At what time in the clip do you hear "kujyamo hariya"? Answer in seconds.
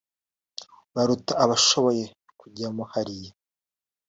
2.39-3.31